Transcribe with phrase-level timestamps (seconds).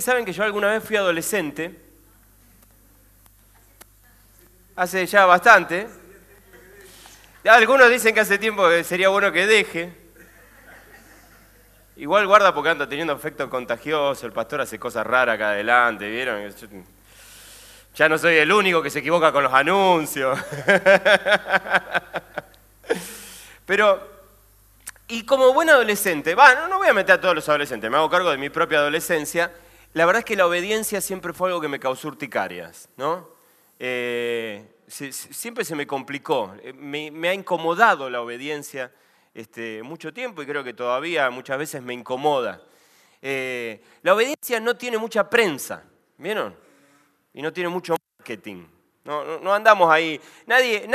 [0.00, 1.78] Saben que yo alguna vez fui adolescente,
[4.76, 5.88] hace ya bastante.
[7.44, 9.92] Algunos dicen que hace tiempo que sería bueno que deje.
[11.96, 16.54] Igual guarda porque anda teniendo efecto contagioso, el pastor hace cosas raras acá adelante, ¿vieron?
[17.94, 20.38] Ya no soy el único que se equivoca con los anuncios.
[23.66, 24.20] Pero
[25.10, 28.08] y como buen adolescente, va, no, voy a meter a todos los adolescentes, me hago
[28.08, 29.50] cargo de mi propia adolescencia,
[29.92, 33.28] la verdad es que la obediencia siempre fue algo que me causó urticarias, ¿no?
[33.78, 38.92] Eh, siempre se me complicó, eh, me, ha incomodado la obediencia
[39.34, 42.62] este, mucho tiempo y creo que todavía muchas veces me incomoda.
[43.22, 45.82] Eh, la obediencia no tiene mucha prensa,
[46.18, 46.54] ¿vieron?
[47.32, 48.66] Y no tiene mucho marketing.
[49.02, 50.20] No, andamos ahí.
[50.46, 50.86] Nadie,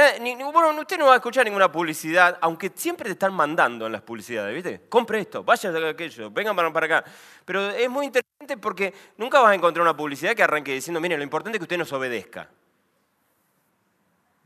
[0.54, 4.04] bueno, usted no va a escuchar ninguna publicidad, aunque siempre te están mandando en las
[4.04, 4.88] publicidades, ¿viste?
[4.88, 7.04] Compre esto, vaya a aquello, vengan para, acá.
[7.44, 11.18] Pero es muy interesante porque nunca vas a encontrar una publicidad que arranque diciendo, mire,
[11.18, 12.50] lo importante es que usted nos obedezca.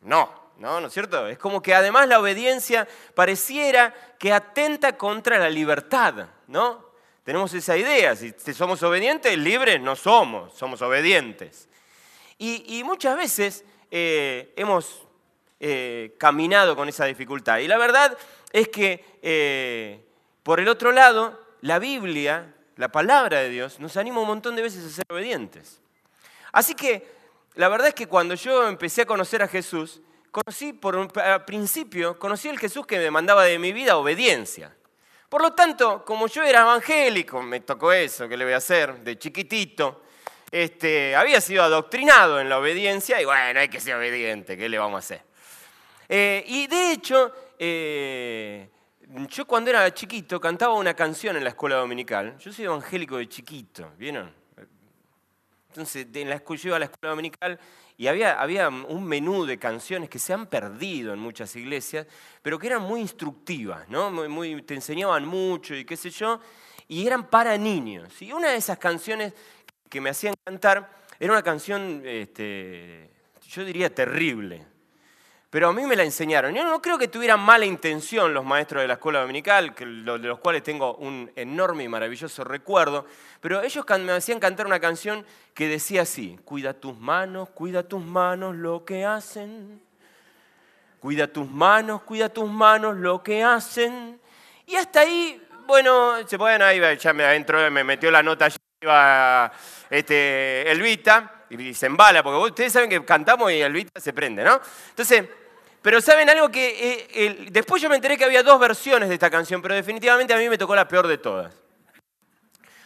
[0.01, 1.27] No, no, ¿no es cierto?
[1.27, 6.89] Es como que además la obediencia pareciera que atenta contra la libertad, ¿no?
[7.23, 11.69] Tenemos esa idea, si somos obedientes, libres no somos, somos obedientes.
[12.41, 15.05] Y, muchas veces eh, hemos
[15.59, 17.59] eh, caminado con esa dificultad.
[17.59, 18.17] Y la verdad
[18.53, 20.05] es que, eh,
[20.41, 24.61] por el otro lado, la Biblia, la palabra de Dios, nos anima un montón de
[24.61, 25.81] veces a ser obedientes.
[26.53, 27.05] Así que,
[27.55, 29.99] la verdad es que cuando yo empecé a conocer a Jesús,
[30.31, 31.09] conocí por un
[31.45, 34.73] principio, conocí el Jesús que me mandaba de mi vida obediencia.
[35.27, 39.01] Por lo tanto, como yo era evangélico, me tocó eso, ¿qué le voy a hacer?
[39.01, 40.03] De chiquitito,
[40.49, 44.79] este, había sido adoctrinado en la obediencia y bueno, hay que ser obediente, ¿qué le
[44.79, 45.21] vamos a hacer?
[46.07, 48.69] Eh, y de hecho, eh,
[49.29, 52.37] yo cuando era chiquito cantaba una canción en la escuela dominical.
[52.37, 54.31] Yo soy evangélico de chiquito, ¿vieron?
[55.69, 57.59] Entonces, en la, yo iba a la escuela dominical
[57.97, 62.07] y había, había un menú de canciones que se han perdido en muchas iglesias,
[62.41, 64.09] pero que eran muy instructivas, ¿no?
[64.11, 66.39] Muy, te enseñaban mucho y qué sé yo,
[66.87, 68.21] y eran para niños.
[68.21, 69.33] Y una de esas canciones
[69.89, 73.11] que me hacían cantar era una canción, este,
[73.47, 74.65] yo diría, terrible.
[75.49, 76.53] Pero a mí me la enseñaron.
[76.53, 80.39] Yo no creo que tuvieran mala intención los maestros de la escuela dominical, de los
[80.39, 83.05] cuales tengo un enorme y maravilloso recuerdo,
[83.41, 88.03] pero ellos me hacían cantar una canción que decía así, cuida tus manos, cuida tus
[88.03, 89.81] manos lo que hacen,
[90.99, 94.19] cuida tus manos, cuida tus manos lo que hacen.
[94.67, 98.57] Y hasta ahí, bueno, se pueden ahí, ya me adentro, me metió la nota allí,
[99.89, 104.59] este, Elvita y se embala, porque ustedes saben que cantamos y Elvita se prende, ¿no?
[104.89, 105.25] Entonces,
[105.81, 109.29] pero saben algo que eh, después yo me enteré que había dos versiones de esta
[109.29, 111.53] canción, pero definitivamente a mí me tocó la peor de todas.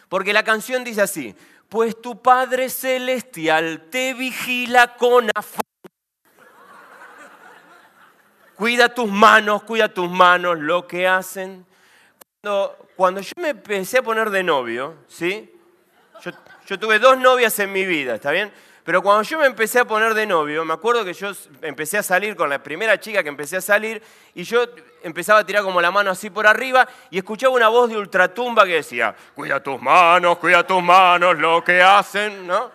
[0.08, 1.34] Porque la canción dice así,
[1.68, 5.60] pues tu Padre Celestial te vigila con afán.
[8.54, 11.66] Cuida tus manos, cuida tus manos, lo que hacen.
[12.40, 15.52] Cuando, cuando yo me empecé a poner de novio, ¿sí?
[16.22, 16.30] Yo,
[16.66, 18.52] yo tuve dos novias en mi vida, ¿está bien?
[18.84, 21.32] Pero cuando yo me empecé a poner de novio, me acuerdo que yo
[21.62, 24.02] empecé a salir con la primera chica que empecé a salir
[24.34, 24.66] y yo
[25.02, 28.64] empezaba a tirar como la mano así por arriba y escuchaba una voz de ultratumba
[28.66, 32.70] que decía, cuida tus manos, cuida tus manos, lo que hacen, ¿no?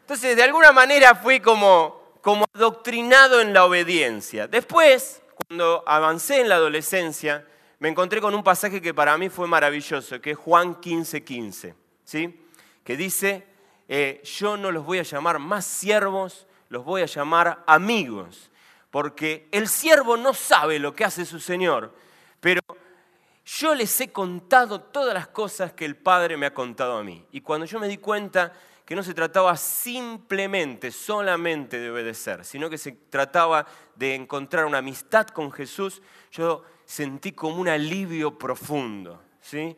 [0.00, 4.46] Entonces, de alguna manera fui como, como adoctrinado en la obediencia.
[4.46, 7.44] Después, cuando avancé en la adolescencia,
[7.78, 11.74] me encontré con un pasaje que para mí fue maravilloso, que es Juan 15:15, 15,
[12.04, 12.40] ¿sí?
[12.84, 13.46] que dice,
[13.88, 18.50] eh, yo no los voy a llamar más siervos, los voy a llamar amigos,
[18.90, 21.94] porque el siervo no sabe lo que hace su Señor,
[22.40, 22.60] pero
[23.44, 27.26] yo les he contado todas las cosas que el Padre me ha contado a mí.
[27.32, 28.52] Y cuando yo me di cuenta
[28.84, 33.66] que no se trataba simplemente, solamente de obedecer, sino que se trataba
[33.96, 39.22] de encontrar una amistad con Jesús, yo sentí como un alivio profundo.
[39.40, 39.76] ¿sí?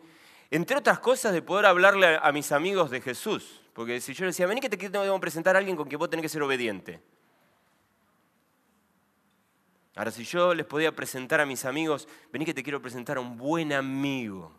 [0.51, 3.63] Entre otras cosas, de poder hablarle a mis amigos de Jesús.
[3.73, 6.09] Porque si yo le decía, vení que te quiero presentar a alguien con quien vos
[6.09, 7.01] tenés que ser obediente.
[9.97, 13.21] Ahora, si yo les podía presentar a mis amigos, vení que te quiero presentar a
[13.21, 14.53] un buen amigo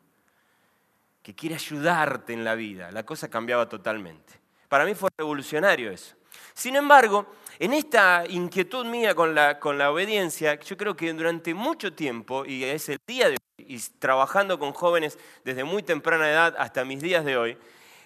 [1.21, 4.33] que quiere ayudarte en la vida, la cosa cambiaba totalmente.
[4.67, 6.16] Para mí fue revolucionario eso.
[6.54, 7.28] Sin embargo,
[7.60, 12.45] en esta inquietud mía con la, con la obediencia, yo creo que durante mucho tiempo,
[12.45, 16.86] y es el día de hoy, y trabajando con jóvenes desde muy temprana edad hasta
[16.86, 17.57] mis días de hoy,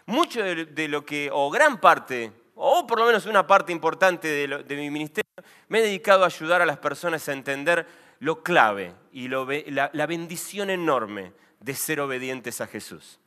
[0.05, 4.75] mucho de, lo que, o gran parte, o por lo menos una parte importante de,
[4.75, 5.29] mi ministerio,
[5.67, 7.85] me he dedicado a ayudar a las personas a entender
[8.19, 13.19] lo clave y la, la bendición enorme de ser obedientes a Jesús.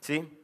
[0.00, 0.35] ¿Sí?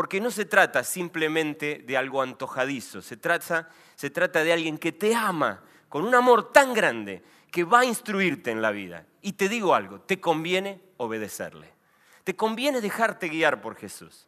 [0.00, 4.92] Porque no se trata simplemente de algo antojadizo, se trata, se trata de alguien que
[4.92, 9.04] te ama con un amor tan grande que va a instruirte en la vida.
[9.20, 11.70] Y te digo algo, te conviene obedecerle.
[12.24, 14.26] Te conviene dejarte guiar por Jesús.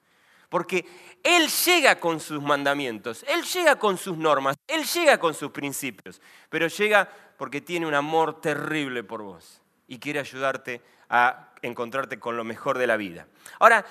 [0.50, 0.84] Porque
[1.22, 6.20] Él llega con sus mandamientos, Él llega con sus normas, Él llega con sus principios,
[6.50, 7.08] pero llega
[7.38, 12.76] porque tiene un amor terrible por vos y quiere ayudarte a encontrarte con lo mejor
[12.76, 13.26] de la vida.
[13.58, 13.86] Ahora,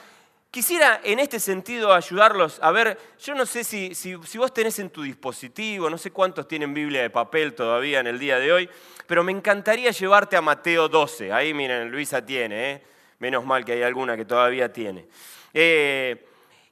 [0.52, 5.02] Quisiera en este sentido ayudarlos a ver, yo no sé si, vos tenés en tu
[5.02, 8.70] dispositivo, no sé cuántos tienen Biblia de papel todavía en el día de hoy,
[9.08, 11.32] pero me encantaría llevarte a Mateo 12.
[11.32, 12.84] Ahí miren, Luisa tiene, ¿eh?
[13.20, 15.08] menos mal que hay alguna que todavía tiene.
[15.54, 16.28] Eh,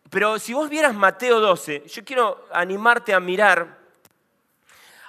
[0.09, 3.78] pero si vos vieras Mateo 12, yo quiero animarte a mirar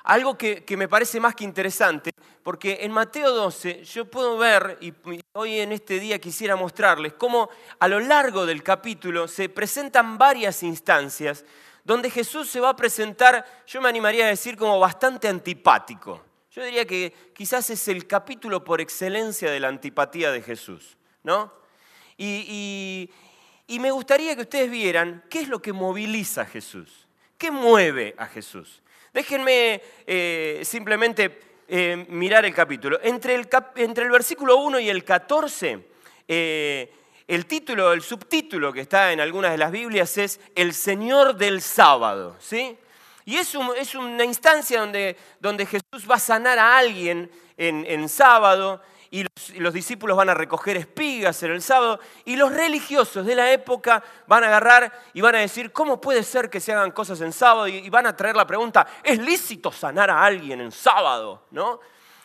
[0.05, 2.12] algo que, me parece más que interesante,
[2.43, 4.93] porque en Mateo 12 yo puedo ver, y
[5.32, 10.62] hoy en este día quisiera mostrarles, cómo a lo largo del capítulo se presentan varias
[10.62, 11.44] instancias
[11.85, 16.23] donde Jesús se va a presentar, yo me animaría a decir, como bastante antipático.
[16.50, 21.52] Yo diría que quizás es el capítulo por excelencia de la antipatía de Jesús, ¿no?
[22.17, 23.08] Y,
[23.67, 27.06] y me gustaría que ustedes vieran qué es lo que moviliza a Jesús,
[27.38, 28.82] qué mueve a Jesús.
[29.12, 33.01] Déjenme eh, simplemente eh, mirar el capítulo.
[33.03, 35.85] Entre el, entre el, versículo 1 y el 14,
[36.29, 36.93] eh,
[37.27, 41.61] el título, el subtítulo que está en algunas de las Biblias es El Señor del
[41.61, 42.37] Sábado.
[42.39, 42.77] ¿sí?
[43.25, 48.09] Y es, es una instancia donde, donde, Jesús va a sanar a alguien en, en
[48.09, 48.81] sábado
[49.12, 49.27] y
[49.59, 54.03] los, discípulos van a recoger espigas en el sábado y los religiosos de la época
[54.29, 57.33] van a agarrar y van a decir, ¿cómo puede ser que se hagan cosas en
[57.33, 57.67] sábado?
[57.67, 61.43] Y, van a traer la pregunta, ¿es lícito sanar a alguien en sábado?
[61.51, 61.81] ¿No?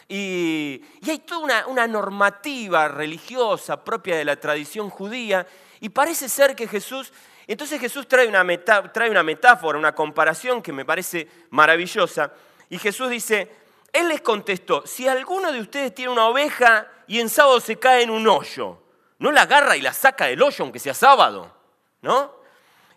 [0.08, 5.48] Y, hay toda una, normativa religiosa propia de la tradición judía
[5.80, 7.12] y parece ser que Jesús
[7.48, 8.44] entonces Jesús trae una,
[8.92, 12.34] trae una, metáfora, una comparación que me parece maravillosa.
[12.72, 13.52] Y Jesús dice,
[13.96, 18.04] él les contestó, si alguno de ustedes tiene una oveja y en sábado se cae
[18.04, 18.82] en un hoyo,
[19.20, 21.50] no la agarra y la saca del hoyo aunque sea sábado,
[22.02, 22.36] ¿no?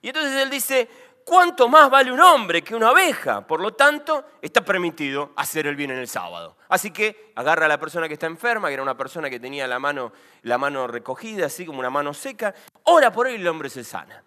[0.03, 0.89] Y entonces él dice,
[1.25, 3.47] ¿cuánto más vale un hombre que una oveja?
[3.47, 6.57] Por lo tanto, está permitido hacer el bien en el sábado.
[6.69, 9.69] Así que agarra a la persona que está enferma, que era una persona que tenía
[9.69, 10.13] la mano,
[10.43, 12.55] la mano recogida, así como una mano seca,
[12.85, 14.25] ora por él y el hombre se sana,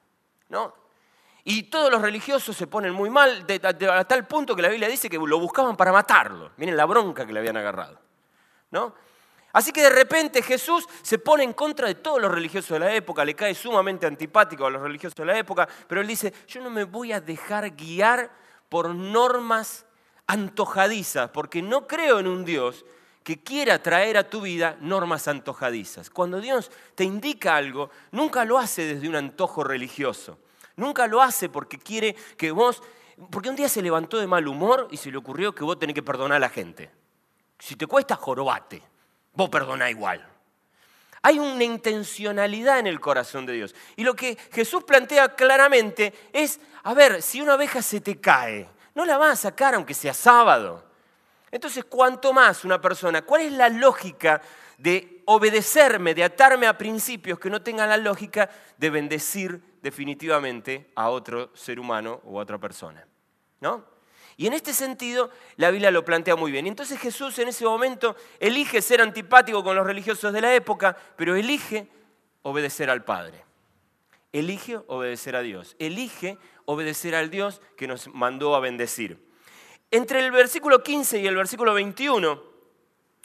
[0.47, 0.73] ¿no?
[1.43, 5.09] Y todos los religiosos se ponen muy mal, a tal punto que la Biblia dice
[5.09, 6.51] que lo buscaban para matarlo.
[6.57, 7.99] Miren la bronca que le habían agarrado.
[8.71, 8.93] ¿no?
[9.53, 12.93] Así que de repente Jesús se pone en contra de todos los religiosos de la
[12.93, 16.61] época, le cae sumamente antipático a los religiosos de la época, pero él dice, yo
[16.61, 18.31] no me voy a dejar guiar
[18.69, 19.85] por normas
[20.27, 22.85] antojadizas, porque no creo en un Dios
[23.23, 26.09] que quiera traer a tu vida normas antojadizas.
[26.09, 30.39] Cuando Dios te indica algo, nunca lo hace desde un antojo religioso.
[30.75, 32.81] Nunca lo hace porque quiere que vos,
[33.29, 35.93] porque un día se levantó de mal humor y se le ocurrió que vos tenés
[35.93, 36.91] que perdonar a la gente.
[37.59, 38.81] Si te cuesta, jorobate.
[39.33, 40.27] Vos perdoná igual.
[41.21, 43.75] Hay una intencionalidad en el corazón de Dios.
[43.95, 48.67] Y lo que Jesús plantea claramente es, a ver, si una oveja se te cae,
[48.95, 50.83] no la vas a sacar aunque sea sábado.
[51.51, 53.21] Entonces, ¿cuánto más una persona?
[53.21, 54.41] ¿Cuál es la lógica
[54.77, 61.09] de obedecerme, de atarme a principios que no tengan la lógica de bendecir definitivamente a
[61.09, 63.05] otro ser humano o a otra persona.
[63.59, 63.85] ¿No?
[64.37, 66.65] Y en este sentido, la Biblia lo plantea muy bien.
[66.65, 71.35] Entonces Jesús en ese momento elige ser antipático con los religiosos de la época, pero
[71.35, 71.87] elige
[72.41, 73.43] obedecer al Padre.
[74.31, 75.75] Elige obedecer a Dios.
[75.77, 79.23] Elige obedecer al Dios que nos mandó a bendecir.
[79.91, 82.41] Entre el versículo 15 y el versículo 21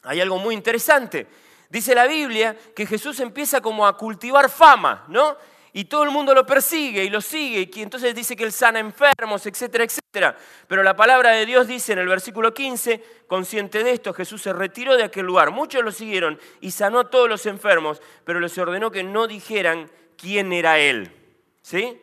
[0.03, 1.27] hay algo muy interesante.
[1.71, 5.37] Dice la Biblia que Jesús empieza como a cultivar fama, ¿no?
[5.77, 8.79] Y todo el mundo lo persigue y lo sigue, y entonces dice que él sana
[8.79, 10.35] enfermos, etcétera, etcétera.
[10.67, 14.55] Pero la palabra de Dios dice en el versículo 15, consciente de esto, Jesús se
[14.55, 15.51] retiró de aquel lugar.
[15.51, 19.91] Muchos lo siguieron y sanó a todos los enfermos, pero les ordenó que no dijeran
[20.17, 21.13] quién era él.
[21.61, 22.01] ¿Sí?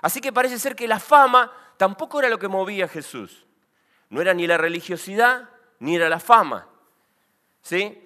[0.00, 3.44] Así que parece ser que la fama tampoco era lo que movía a Jesús.
[4.08, 6.68] No era ni la religiosidad ni era la fama.
[7.60, 8.03] ¿Sí?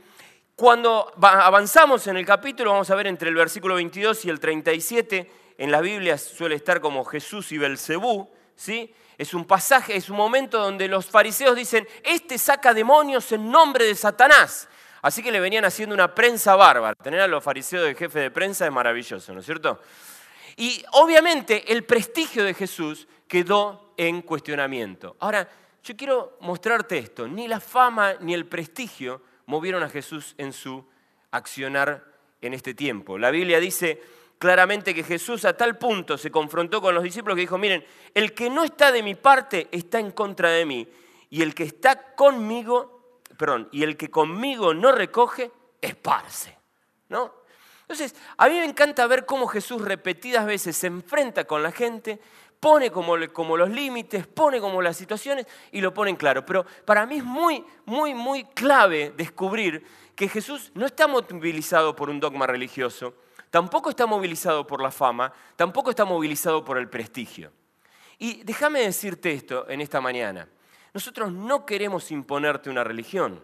[0.59, 5.31] Cuando avanzamos en el capítulo, vamos a ver entre el versículo 22 y el 37,
[5.57, 8.93] en la Biblia suele estar como Jesús y Belcebú, ¿sí?
[9.17, 13.85] Es un pasaje, es un momento donde los fariseos dicen, este saca demonios en nombre
[13.85, 14.69] de Satanás.
[15.01, 16.97] Así que le venían haciendo una prensa bárbara.
[16.97, 19.81] Tener a los fariseos de jefe de prensa es maravilloso, ¿no es cierto?
[20.57, 25.15] Y obviamente el prestigio de Jesús quedó en cuestionamiento.
[25.21, 25.49] Ahora,
[25.85, 27.29] yo quiero mostrarte esto.
[27.29, 30.85] Ni la fama ni el prestigio movieron a Jesús en su
[31.31, 32.05] accionar
[32.43, 33.17] en este tiempo.
[33.17, 33.99] La Biblia dice
[34.39, 38.35] claramente que Jesús a tal punto se confrontó con los discípulos que dijo, miren, el
[38.35, 40.87] que no está de mi parte está en contra de mí,
[41.31, 45.51] y el que está conmigo, perdón, y el que conmigo no recoge,
[45.81, 46.55] esparce.
[47.09, 47.33] ¿No?
[47.81, 52.21] Entonces, a mí me encanta ver cómo Jesús repetidas veces se enfrenta con la gente,
[52.61, 56.45] pone como, los límites, pone como las situaciones y lo pone en claro.
[56.45, 59.85] Pero para mí es muy, muy, muy clave descubrir
[60.15, 63.15] que Jesús no está movilizado por un dogma religioso,
[63.51, 67.53] tampoco está movilizado por la fama, tampoco está movilizado por el prestigio.
[68.19, 70.49] Y déjame decirte esto en esta mañana.
[70.93, 73.43] Nosotros no queremos imponerte una religión.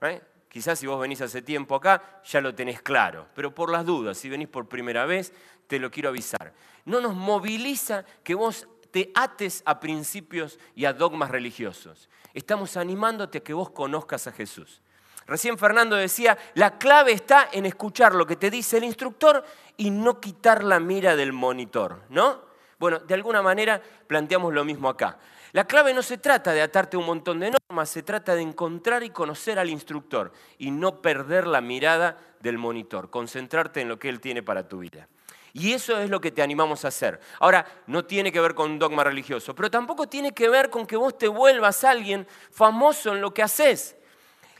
[0.00, 0.20] ¿eh?
[0.52, 3.26] Quizás si vos venís hace tiempo acá, ya lo tenés claro.
[3.34, 5.32] Pero por las dudas, si venís por primera vez,
[5.66, 6.52] te lo quiero avisar.
[6.84, 12.10] No nos moviliza que vos te ates a principios y a dogmas religiosos.
[12.34, 14.82] Estamos animándote a que vos conozcas a Jesús.
[15.26, 19.42] Recién Fernando decía, la clave está en escuchar lo que te dice el instructor
[19.78, 22.42] y no quitar la mira del monitor, ¿no?
[22.78, 25.16] Bueno, de alguna manera planteamos lo mismo acá.
[25.52, 29.02] La clave no se trata de atarte un montón de normas, se trata de encontrar
[29.02, 34.08] y conocer al instructor y no perder la mirada del monitor, concentrarte en lo que
[34.08, 35.08] él tiene para tu vida.
[35.52, 37.20] Y eso es lo que te animamos a hacer.
[37.38, 40.86] Ahora, no tiene que ver con un dogma religioso, pero tampoco tiene que ver con
[40.86, 43.96] que vos te vuelvas alguien famoso en lo que haces.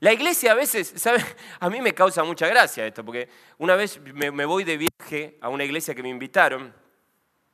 [0.01, 1.25] La iglesia a veces, ¿sabes?
[1.61, 5.49] A mí me causa mucha gracia esto, porque una vez me, voy de viaje a
[5.49, 6.75] una iglesia que me invitaron,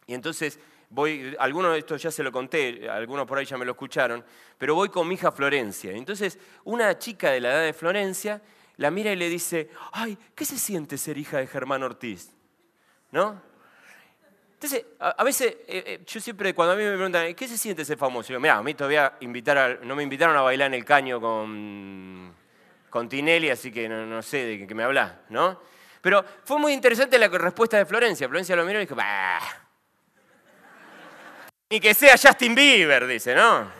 [0.06, 0.58] y entonces
[0.90, 4.24] voy, algunos de estos ya se lo conté, algunos por ahí ya me lo escucharon,
[4.56, 5.92] pero voy con mi hija Florencia.
[5.92, 8.42] Entonces, una chica de la edad de Florencia
[8.76, 12.30] la mira y le dice, ay, ¿qué se siente ser hija de Germán Ortiz?
[13.10, 13.42] ¿No?
[14.54, 17.84] Entonces, a, veces, eh, eh, yo siempre, cuando a mí me preguntan, ¿qué se siente
[17.84, 18.32] ser famoso?
[18.32, 22.34] Yo, mira, a mí todavía invitar no me invitaron a bailar en el caño con
[22.90, 25.60] con Tinelli, así que no, sé de qué me hablas, ¿no?
[26.00, 28.28] Pero fue muy interesante la respuesta de Florencia.
[28.28, 29.67] Florencia lo miró y dijo, bah.
[31.70, 33.70] Ni que sea Justin Bieber, dice, ¿no?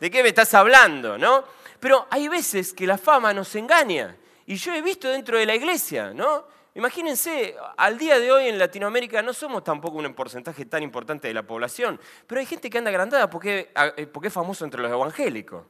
[0.00, 1.44] ¿De qué me estás hablando, no?
[1.78, 4.16] Pero hay veces que la fama nos engaña.
[4.46, 6.48] Y yo he visto dentro de la iglesia, ¿no?
[6.74, 11.34] Imagínense, al día de hoy en Latinoamérica no somos tampoco un porcentaje tan importante de
[11.34, 14.90] la población, pero hay gente que anda agrandada porque, eh, porque es famoso entre los
[14.90, 15.64] evangélicos.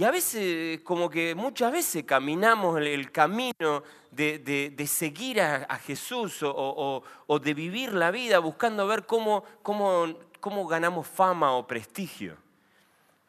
[0.00, 7.38] Y a veces, como que muchas veces caminamos el camino de, seguir a, Jesús o,
[7.38, 12.38] de vivir la vida buscando ver cómo, cómo, ganamos fama o prestigio,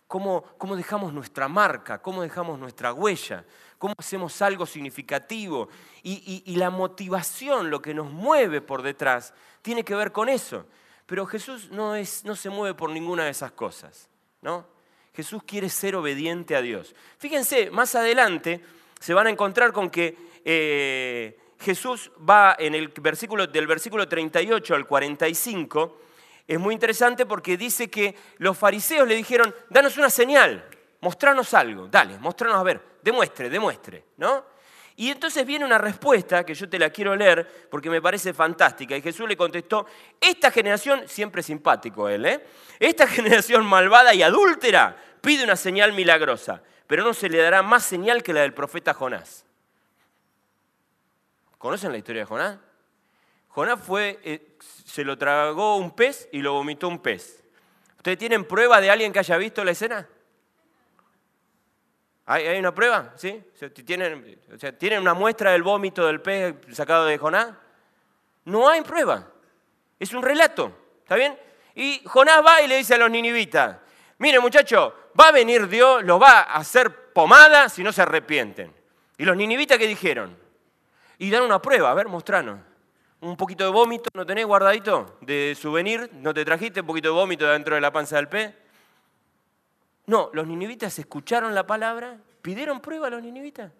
[0.08, 3.44] cómo, cómo dejamos nuestra marca, cómo dejamos nuestra huella,
[3.78, 5.68] cómo hacemos algo significativo.
[6.04, 10.66] Y, y la motivación, lo que nos mueve por detrás, tiene que ver con eso.
[11.06, 14.08] Pero Jesús no, es, no se mueve por ninguna de esas cosas,
[14.42, 14.71] ¿no?
[15.14, 16.96] Jesús quiere ser obediente a Dios.
[17.18, 18.62] Fíjense, más adelante
[19.00, 20.16] se van a encontrar con que
[20.46, 25.98] eh, Jesús va en el versículo, del versículo 38 al 45.
[26.48, 30.66] Es muy interesante porque dice que los fariseos le dijeron, danos una señal,
[31.02, 34.46] mostranos algo, dale, mostranos a ver, demuestre, demuestre, ¿no?
[34.96, 38.96] Y entonces viene una respuesta que yo te la quiero leer porque me parece fantástica.
[38.96, 39.86] Y Jesús le contestó,
[40.20, 42.46] esta generación, siempre simpático él, ¿eh?
[42.80, 47.84] esta generación malvada y adúltera pide una señal milagrosa, pero no se le dará más
[47.84, 49.46] señal que la del profeta Jonás.
[51.58, 52.58] ¿Conocen la historia de Jonás?
[53.50, 57.44] Jonás fue, eh, se lo tragó un pez y lo vomitó un pez.
[57.98, 60.08] ¿Ustedes tienen prueba de alguien que haya visto la escena?
[62.26, 63.14] ¿Hay, una prueba?
[63.16, 63.44] ¿Sí?
[63.86, 64.40] ¿Tienen,
[64.78, 67.50] ¿Tienen una muestra del vómito del pez sacado de Jonás?
[68.46, 69.28] No hay prueba.
[70.00, 70.72] Es un relato.
[71.04, 71.38] ¿Está bien?
[71.76, 73.78] Y Jonás va y le dice a los ninivitas,
[74.18, 78.74] mire muchachos, va a venir Dios, los va a hacer pomada si no se arrepienten.
[79.18, 80.38] ¿Y los ninivitas qué dijeron?
[81.18, 82.60] Y dan una prueba, a ver, mostranos.
[83.20, 85.18] Un poquito de vómito, ¿no tenés guardadito?
[85.22, 88.54] De souvenir, ¿no te trajiste un poquito de vómito dentro de la panza del pez?
[90.08, 93.72] No, los ninivitas escucharon la palabra, pidieron prueba a los ninivitas.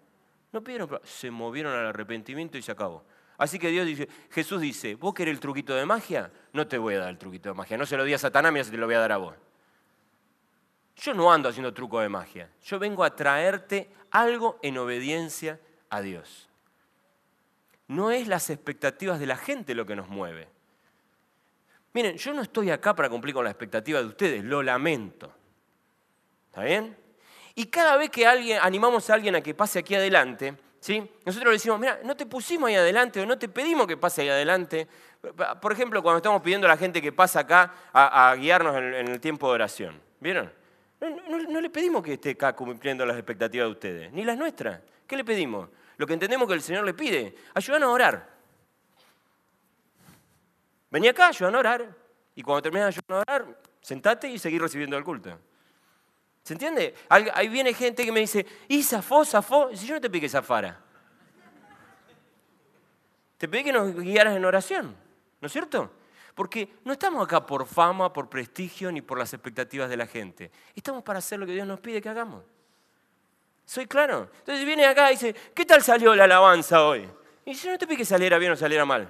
[0.52, 3.04] No pidieron prueba, se movieron al arrepentimiento y se acabó.
[3.38, 6.30] Así que Dios dice, Jesús dice, ¿vos querés el truquito de magia?
[6.52, 7.76] No te voy a dar el truquito de magia.
[7.76, 9.34] No se lo di a Satanás, mira si te lo voy a dar a vos.
[10.96, 12.50] Yo no ando haciendo truco de magia.
[12.62, 15.58] Yo vengo a traerte algo en obediencia
[15.90, 16.48] a Dios.
[17.88, 20.48] No es las expectativas de la gente lo que nos mueve.
[21.94, 25.34] Miren, yo no estoy acá para cumplir con las expectativas de ustedes, lo lamento.
[26.52, 26.94] ¿Está bien?
[27.54, 30.98] Y cada vez que alguien, animamos a alguien a que pase aquí adelante, ¿sí?
[31.24, 34.20] nosotros le decimos, mira, no te pusimos ahí adelante o no te pedimos que pase
[34.20, 34.86] ahí adelante.
[35.62, 39.18] Por ejemplo, cuando estamos pidiendo a la gente que pase acá a, guiarnos en, el
[39.18, 39.98] tiempo de oración.
[40.20, 40.52] ¿Vieron?
[41.48, 44.78] No, le pedimos que esté acá cumpliendo las expectativas de ustedes, ni las nuestras.
[45.06, 45.70] ¿Qué le pedimos?
[45.96, 48.28] Lo que entendemos que el Señor le pide, ayúdanos a orar.
[50.90, 51.96] Vení acá, ayúdanos a orar.
[52.34, 55.38] Y cuando termines de ayudar a orar, sentate y seguir recibiendo el culto.
[56.42, 56.94] ¿Se entiende?
[57.08, 59.70] Ahí viene gente que me dice, ¿y zafó, zafó?
[59.74, 60.80] Si yo no te pedí que zafara.
[63.38, 64.96] Te pedí que nos guiaras en oración,
[65.40, 65.90] ¿no es cierto?
[66.34, 70.50] Porque no estamos acá por fama, por prestigio, ni por las expectativas de la gente.
[70.74, 72.44] Estamos para hacer lo que Dios nos pide que hagamos.
[73.64, 74.30] ¿Soy claro?
[74.38, 77.08] Entonces viene acá y dice, ¿qué tal salió la alabanza hoy?
[77.44, 79.08] Y yo no te pedí que saliera bien o saliera mal.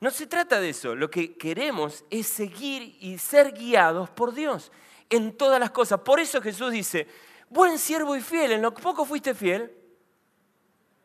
[0.00, 0.94] No se trata de eso.
[0.94, 4.70] Lo que queremos es seguir y ser guiados por Dios
[5.10, 6.00] en todas las cosas.
[6.00, 7.06] Por eso Jesús dice,
[7.48, 9.72] buen siervo y fiel, en lo poco fuiste fiel,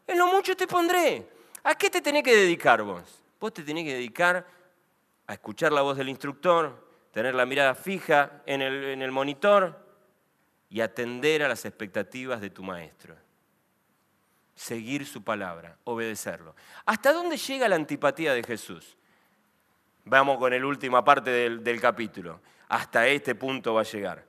[0.08, 1.28] en lo mucho te pondré.
[1.64, 3.04] ¿A qué te tenés que dedicar vos?
[3.40, 4.46] Vos te tenés que dedicar
[5.28, 9.80] a escuchar la voz del instructor, tener la mirada fija en el, en el monitor
[10.70, 13.16] y atender a las expectativas de tu maestro.
[14.56, 16.56] Seguir su palabra, obedecerlo.
[16.86, 18.98] ¿Hasta dónde llega la antipatía de Jesús?
[20.06, 24.24] Vamos con la última parte del, del capítulo hasta este punto va a llegar.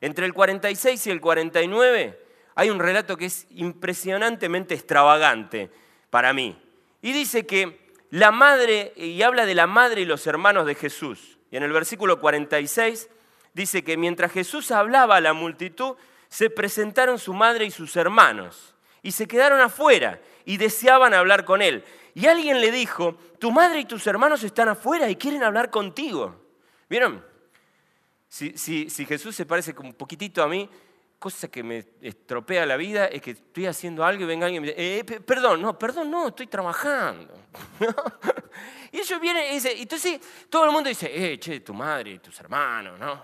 [0.00, 2.18] Entre el 46 y el 49
[2.54, 5.70] hay un relato que es impresionantemente extravagante
[6.10, 6.60] para mí.
[7.00, 11.38] Y dice que la madre, y habla de la madre y los hermanos de Jesús.
[11.50, 13.08] Y en el versículo 46
[13.54, 15.96] dice que mientras Jesús hablaba a la multitud,
[16.28, 18.74] se presentaron su madre y sus hermanos.
[19.02, 21.84] Y se quedaron afuera y deseaban hablar con él.
[22.14, 26.36] Y alguien le dijo, tu madre y tus hermanos están afuera y quieren hablar contigo.
[26.88, 27.31] ¿Vieron?
[28.32, 30.66] Si, Jesús se parece un poquitito a mí,
[31.18, 34.66] cosa que me estropea la vida es que estoy haciendo algo y venga alguien y
[34.66, 37.34] me dice, eh, perdón, no, perdón, no, estoy trabajando.
[38.90, 40.18] y ellos vienen y dicen, entonces
[40.48, 43.22] todo el mundo dice, eh, che, tu madre, tus hermanos, ¿no?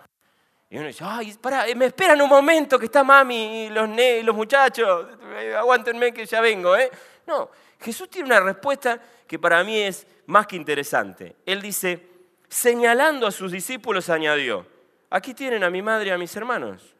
[0.69, 3.89] Y uno dice, ay, pará, eh, me esperan un momento que está mami y los,
[3.89, 5.07] ne los muchachos,
[5.39, 6.91] eh, aguántenme que ya vengo, ¿eh?
[7.27, 11.37] No, Jesús tiene una respuesta que para mí es más que interesante.
[11.47, 12.07] Él dice,
[12.47, 14.67] señalando a sus discípulos, añadió,
[15.11, 16.95] aquí tienen a mi madre y a mis hermanos.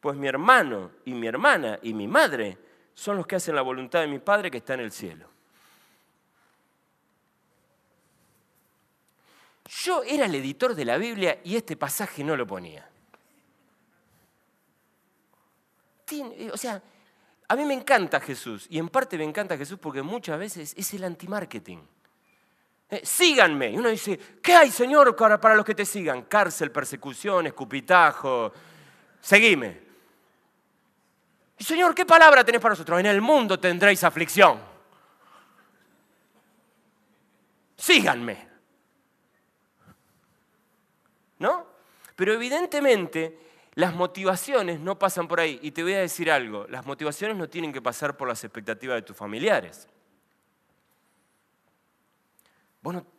[0.00, 2.58] Pues mi hermano y mi hermana y mi madre
[2.94, 5.28] son los que hacen la voluntad de mi Padre que está en el cielo.
[9.68, 12.88] Yo era el editor de la Biblia y este pasaje no lo ponía.
[16.52, 16.80] O sea,
[17.48, 20.94] a mí me encanta Jesús y en parte me encanta Jesús porque muchas veces es
[20.94, 21.78] el anti-marketing.
[22.88, 23.70] Eh, síganme.
[23.70, 26.22] Y uno dice, ¿qué hay, Señor, para los que te sigan?
[26.22, 28.52] Cárcel, persecución, escupitajo.
[29.20, 29.80] Seguime.
[31.58, 33.00] Y Señor, ¿qué palabra tenés para nosotros?
[33.00, 34.60] En el mundo tendréis aflicción.
[37.76, 38.48] Síganme.
[41.38, 41.66] ¿No?
[42.14, 43.38] Pero evidentemente
[43.74, 45.58] las motivaciones no pasan por ahí.
[45.62, 48.96] Y te voy a decir algo, las motivaciones no tienen que pasar por las expectativas
[48.96, 49.88] de tus familiares.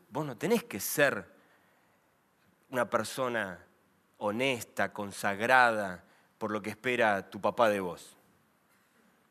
[0.09, 1.29] Vos no, tenés que ser
[2.69, 3.59] una persona
[4.17, 6.05] honesta, consagrada
[6.37, 8.15] por lo que espera tu papá de vos.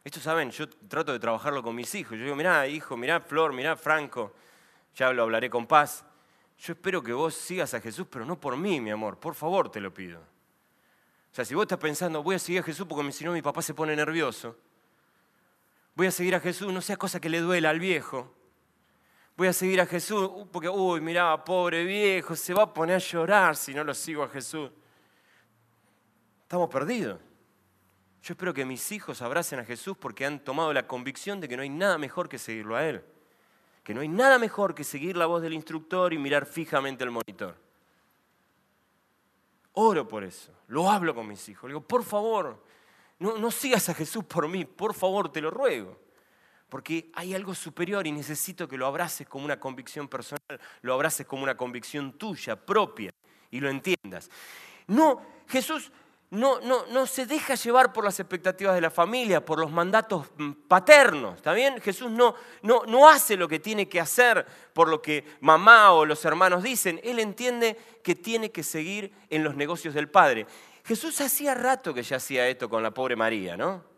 [0.04, 2.18] Esto, saben, yo trato de trabajarlo con mis hijos.
[2.18, 4.34] Yo digo, mirá, hijo, mirá, Flor, mirá, Franco,
[4.94, 6.04] ya lo hablaré con paz.
[6.58, 9.70] Yo espero que vos sigas a Jesús, pero no por mí, mi amor, por favor
[9.70, 10.20] te lo pido.
[10.20, 13.42] O sea, si vos estás pensando, voy a seguir a Jesús porque si no mi
[13.42, 14.56] papá se pone nervioso,
[15.94, 18.36] voy a seguir a Jesús, no sea cosa que le duela al viejo,
[19.36, 22.98] voy a seguir a Jesús, porque, uy, mirá, pobre viejo, se va a poner a
[22.98, 24.70] llorar si no lo sigo a Jesús.
[26.42, 27.20] Estamos perdidos.
[28.22, 31.56] Yo espero que mis hijos abracen a Jesús porque han tomado la convicción de que
[31.56, 33.04] no hay nada mejor que seguirlo a Él.
[33.84, 37.10] Que no hay nada mejor que seguir la voz del instructor y mirar fijamente el
[37.10, 37.56] monitor.
[39.74, 41.64] Oro por eso, lo hablo con mis hijos.
[41.64, 42.64] Le digo, por favor,
[43.18, 46.05] no, no sigas a Jesús por mí, por favor, te lo ruego
[46.68, 51.26] porque hay algo superior y necesito que lo abraces como una convicción personal, lo abraces
[51.26, 53.12] como una convicción tuya, propia,
[53.50, 54.30] y lo entiendas.
[54.88, 55.92] No, Jesús
[56.30, 60.26] no, no, no se deja llevar por las expectativas de la familia, por los mandatos
[60.36, 61.36] mm, paternos.
[61.36, 61.80] ¿Está bien?
[61.80, 66.04] Jesús no, no, no hace lo que tiene que hacer por lo que mamá o
[66.04, 67.00] los hermanos dicen.
[67.04, 70.46] Él entiende que tiene que seguir en los negocios del Padre.
[70.84, 73.95] Jesús hacía rato que ya hacía esto con la pobre María, ¿no?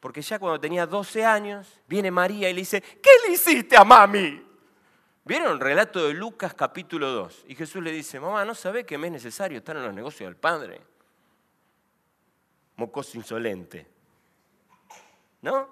[0.00, 3.84] Porque ya cuando tenía 12 años, viene María y le dice, ¿qué le hiciste a
[3.84, 4.42] mami?
[5.24, 7.44] ¿Vieron el relato de Lucas capítulo 2?
[7.48, 10.28] Y Jesús le dice, mamá, ¿no sabe que me es necesario estar en los negocios
[10.28, 10.80] del Padre?
[12.80, 13.86] mocoso insolente.
[15.42, 15.68] ¿No?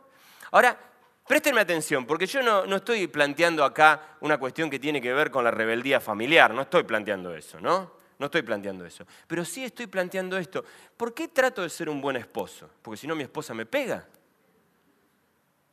[0.52, 0.78] Ahora,
[1.26, 5.30] préstenme atención, porque yo no, no, estoy planteando acá una cuestión que tiene que ver
[5.30, 7.98] con la rebeldía familiar, no estoy planteando eso, ¿no?
[8.18, 9.06] No estoy planteando eso.
[9.26, 10.64] Pero sí estoy planteando esto.
[10.96, 12.68] ¿Por qué trato de ser un buen esposo?
[12.82, 14.06] Porque si no mi esposa me pega.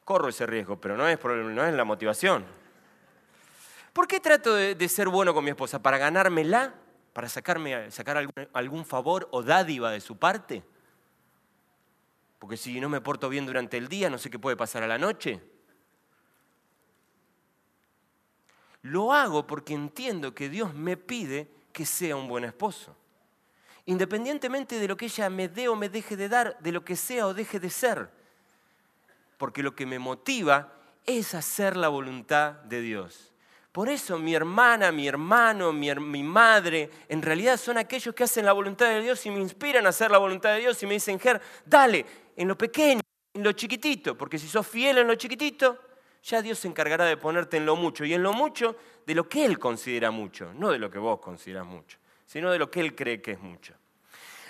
[0.05, 2.45] Corro ese riesgo, pero no es, no es la motivación.
[3.91, 5.81] ¿Por qué trato de, ser bueno con mi esposa?
[5.81, 6.75] ¿Para ganármela?
[7.11, 10.63] ¿Para sacarme, sacar algún, algún favor o dádiva de su parte?
[12.37, 14.87] Porque si no me porto bien durante el día, no sé qué puede pasar a
[14.87, 15.41] la noche.
[18.83, 22.95] Lo hago porque entiendo que Dios me pide que sea un buen esposo.
[23.85, 26.95] Independientemente de lo que ella me dé o me deje de dar, de lo que
[26.95, 28.24] sea o deje de ser.
[29.37, 30.73] Porque lo que me motiva
[31.05, 33.33] es hacer la voluntad de Dios.
[33.75, 38.53] Por eso mi hermana, mi hermano, mi, madre, en realidad son aquellos que hacen la
[38.53, 41.19] voluntad de Dios y me inspiran a hacer la voluntad de Dios y me dicen,
[41.19, 42.05] Ger, dale,
[42.37, 43.01] en lo pequeño,
[43.33, 45.77] en lo chiquitito, porque si sos fiel en lo chiquitito,
[46.23, 49.27] ya Dios se encargará de ponerte en lo mucho, y en lo mucho de lo
[49.27, 52.79] que Él considera mucho, no de lo que vos consideras mucho, sino de lo que
[52.79, 53.73] Él cree que es mucho.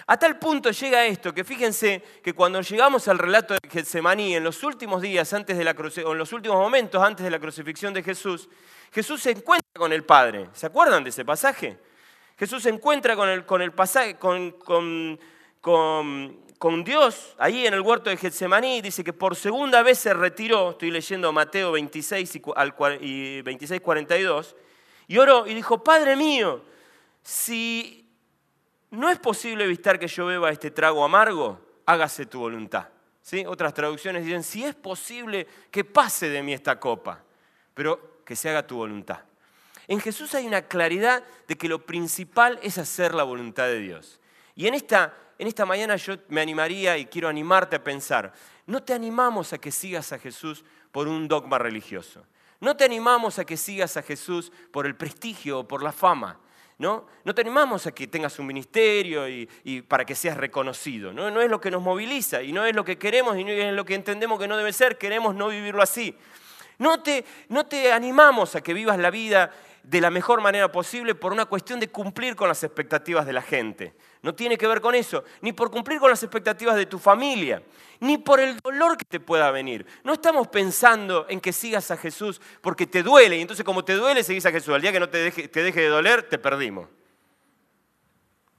[0.07, 4.43] A tal punto llega esto, que fíjense que cuando llegamos al relato de Getsemaní, en
[4.43, 7.91] los últimos días antes de la o en los últimos momentos antes de la crucifixión
[7.91, 8.47] de Jesús,
[8.91, 10.47] Jesús se encuentra con el Padre.
[10.53, 11.79] ¿Se acuerdan de ese pasaje?
[12.37, 15.17] Jesús se encuentra con el, con el pasaje, con, con,
[15.61, 20.71] con Dios, ahí en el huerto de Getsemaní, dice que por segunda vez se retiró,
[20.71, 22.41] estoy leyendo Mateo 26
[23.01, 24.55] y 26, 42,
[25.07, 26.63] y oró y dijo, Padre mío,
[27.23, 28.04] si
[28.95, 32.89] no es posible evitar que yo beba este trago amargo, hágase tu voluntad.
[33.21, 33.43] ¿Sí?
[33.45, 37.23] Otras traducciones dicen, si es posible que pase de mí esta copa,
[37.73, 39.21] pero que se haga tu voluntad.
[39.87, 44.19] En Jesús hay una claridad de que lo principal es hacer la voluntad de Dios.
[44.55, 48.33] Y en esta en esta mañana yo me animaría y quiero animarte a pensar,
[48.65, 52.25] no te animamos a que sigas a Jesús por un dogma religioso.
[52.61, 56.39] No te animamos a que sigas a Jesús por el prestigio o por la fama.
[56.77, 57.05] ¿No?
[57.23, 59.47] No te animamos a que tengas un ministerio y,
[59.87, 61.13] para que seas reconocido.
[61.13, 61.31] ¿no?
[61.31, 63.73] no es lo que nos moviliza y no es lo que queremos y no es
[63.73, 64.97] lo que entendemos que no debe ser.
[64.97, 66.15] Queremos no vivirlo así.
[66.77, 69.51] No te, no te animamos a que vivas la vida
[69.87, 73.41] de la mejor manera posible por una cuestión de cumplir con las expectativas de la
[73.41, 73.93] gente.
[74.23, 77.61] No tiene que ver con eso, ni por cumplir con las expectativas de tu familia,
[77.99, 79.85] ni por el dolor que te pueda venir.
[80.03, 83.93] No estamos pensando en que sigas a Jesús porque te duele, y entonces como te
[83.93, 84.73] duele, seguís a Jesús.
[84.73, 86.89] Al día que no te deje, de doler, te perdimos.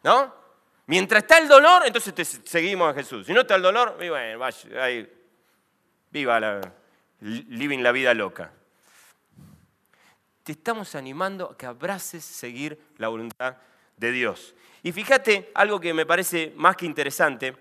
[0.05, 0.33] ¿No?
[0.87, 3.27] Mientras está el dolor, entonces te seguimos a Jesús.
[3.27, 5.13] Si no está el dolor, bueno, vaya, ahí,
[6.13, 6.61] viva
[7.21, 8.53] living la vida loca
[10.47, 13.57] te estamos animando a que abraces seguir la voluntad
[13.97, 14.55] de Dios.
[14.85, 17.57] Y fíjate algo que me parece más que interesante,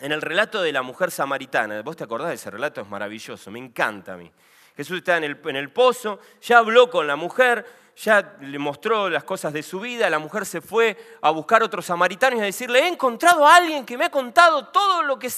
[0.00, 3.50] en el relato de la mujer samaritana, vos te acordás de ese relato, es maravilloso,
[3.50, 4.32] me encanta a mí.
[4.78, 9.52] Jesús está en el, pozo, ya habló con la mujer, ya le mostró las cosas
[9.52, 12.88] de su vida, la mujer se fue a buscar otros samaritanos y a decirle, he
[12.88, 15.30] encontrado a alguien que me ha contado todo lo que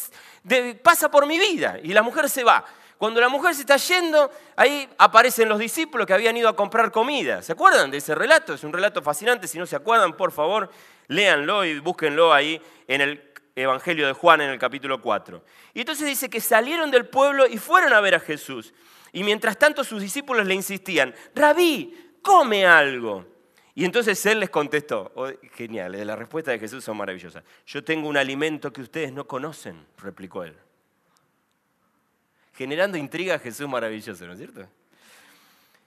[0.80, 1.80] pasa por mi vida.
[1.82, 2.64] Y la mujer se va.
[3.02, 6.92] Cuando la mujer se está yendo, ahí aparecen los discípulos que habían ido a comprar
[6.92, 7.42] comida.
[7.42, 8.54] ¿Se acuerdan de ese relato?
[8.54, 9.48] Es un relato fascinante.
[9.48, 10.70] Si no se acuerdan, por favor,
[11.08, 15.44] léanlo y búsquenlo ahí en el Evangelio de Juan en el capítulo 4.
[15.74, 18.72] Y entonces dice que salieron del pueblo y fueron a ver a Jesús.
[19.12, 23.24] Y mientras tanto sus discípulos le insistían, Rabí, come algo.
[23.74, 27.42] Y entonces él les contestó, oh, genial, la respuesta de Jesús son maravillosas.
[27.66, 30.54] Yo tengo un alimento que ustedes no conocen, replicó él
[32.54, 34.68] generando intriga a Jesús maravilloso, ¿no es cierto?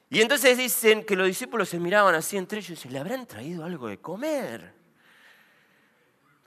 [0.09, 3.65] Y entonces dicen que los discípulos se miraban así entre ellos y ¿le habrán traído
[3.65, 4.73] algo de comer?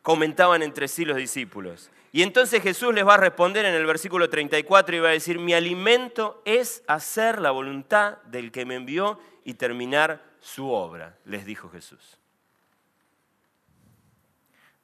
[0.02, 1.90] Comentaban entre sí los discípulos.
[2.12, 5.38] Y entonces Jesús les va a responder en el versículo 34 y va a decir,
[5.38, 11.44] mi alimento es hacer la voluntad del que me envió y terminar su obra, les
[11.44, 12.18] dijo Jesús.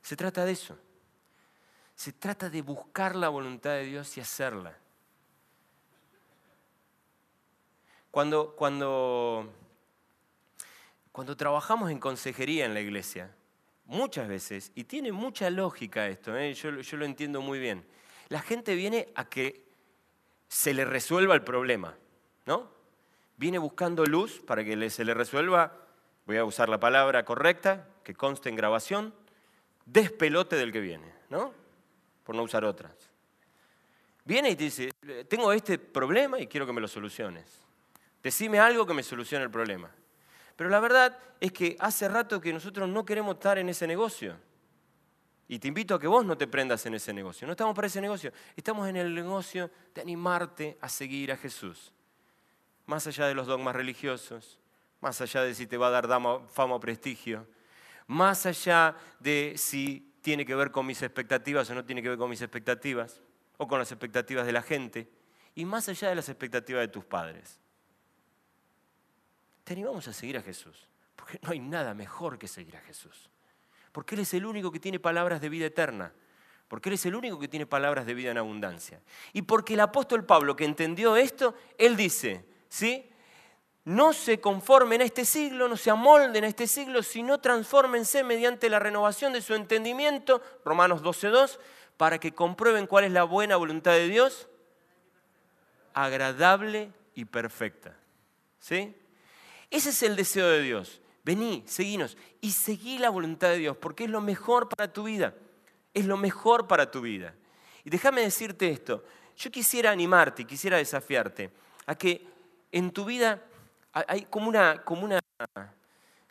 [0.03, 0.77] Se trata de eso.
[1.94, 4.77] Se trata de buscar la voluntad de Dios y hacerla.
[8.14, 9.53] Cuando, cuando,
[11.11, 13.35] cuando trabajamos en consejería en la iglesia,
[13.87, 16.55] muchas veces, y tiene mucha lógica esto, ¿eh?
[16.55, 17.85] yo, yo lo entiendo muy bien,
[18.29, 19.64] la gente viene a que
[20.46, 21.96] se le resuelva el problema,
[22.46, 22.70] ¿no?
[23.37, 25.72] Viene buscando luz para que se le resuelva,
[26.24, 29.12] voy a usar la palabra correcta, que conste en grabación,
[29.87, 31.53] despelote del que viene, ¿no?
[32.22, 32.94] Por no usar otras.
[34.24, 34.92] Viene y te dice,
[35.29, 37.63] tengo este problema y quiero que me lo soluciones.
[38.24, 39.90] Decime algo que me solucione el problema.
[40.56, 44.34] Pero la verdad es que hace rato que nosotros no queremos estar en ese negocio.
[45.46, 47.46] Y te invito a que vos no te prendas en ese negocio.
[47.46, 48.32] No estamos para ese negocio.
[48.56, 51.92] Estamos en el negocio de animarte a seguir a Jesús.
[52.87, 54.58] Más allá de los dogmas religiosos,
[55.02, 57.46] más allá de si te va a dar fama o prestigio,
[58.06, 62.16] más allá de si tiene que ver con mis expectativas o no tiene que ver
[62.16, 63.20] con mis expectativas,
[63.58, 65.10] o con las expectativas de la gente,
[65.54, 67.60] y más allá de las expectativas de tus padres.
[69.64, 73.31] Te animamos a seguir a Jesús, porque no hay nada mejor que seguir a Jesús.
[73.92, 76.12] Porque Él es el único que tiene palabras de vida eterna.
[76.68, 79.00] Porque Él es el único que tiene palabras de vida en abundancia.
[79.33, 83.11] Y porque el apóstol Pablo que entendió esto, Él dice, ¿sí?
[83.85, 88.68] No se conformen a este siglo, no se amolden a este siglo, sino transfórmense mediante
[88.68, 91.59] la renovación de su entendimiento, Romanos 12.2,
[91.96, 94.48] para que comprueben cuál es la buena voluntad de Dios,
[95.92, 97.96] agradable y perfecta.
[98.59, 98.96] ¿Sí?
[99.74, 101.00] Ese es el deseo de Dios.
[101.24, 105.34] Vení, seguinos y seguí la voluntad de Dios, porque es lo mejor para tu vida.
[105.92, 107.34] Es lo mejor para tu vida.
[107.82, 109.04] Y déjame decirte esto.
[109.37, 111.50] Yo quisiera animarte, quisiera desafiarte
[111.87, 112.24] a que
[112.70, 113.42] en tu vida
[113.92, 115.18] hay como una, como una,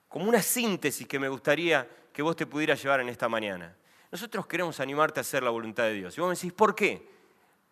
[0.07, 3.75] como una síntesis que me gustaría que vos te pudieras llevar en esta mañana.
[4.09, 6.17] Nosotros queremos animarte a hacer la voluntad de Dios.
[6.17, 7.09] Y vos me decís, ¿por qué?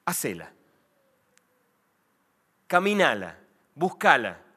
[0.04, 0.52] Hacela.
[2.68, 3.40] Caminala.
[3.74, 4.51] Buscala.